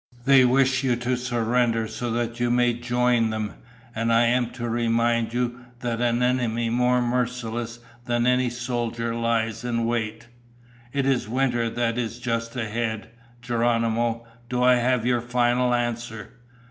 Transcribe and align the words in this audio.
"They 0.25 0.43
wish 0.43 0.83
you 0.83 0.95
to 0.95 1.15
surrender 1.15 1.87
so 1.87 2.09
that 2.09 2.39
you 2.39 2.49
may 2.49 2.73
join 2.73 3.29
them, 3.29 3.53
and 3.93 4.11
I 4.11 4.25
am 4.25 4.49
to 4.53 4.67
remind 4.67 5.31
you 5.31 5.59
that 5.81 6.01
an 6.01 6.23
enemy 6.23 6.71
more 6.71 7.03
merciless 7.03 7.77
than 8.05 8.25
any 8.25 8.49
soldiers 8.49 9.15
lies 9.15 9.63
in 9.63 9.85
wait. 9.85 10.27
It 10.91 11.05
is 11.05 11.29
winter 11.29 11.69
that 11.69 11.99
is 11.99 12.17
just 12.17 12.55
ahead. 12.55 13.11
Geronimo, 13.43 14.25
do 14.49 14.63
I 14.63 14.77
have 14.77 15.05
your 15.05 15.21
final 15.21 15.71
answer?" 15.71 16.31